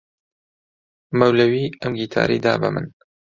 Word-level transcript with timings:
مەولەوی 1.19 1.73
ئەم 1.81 1.93
گیتارەی 1.99 2.43
دا 2.45 2.53
بە 2.61 2.69
من. 2.73 2.85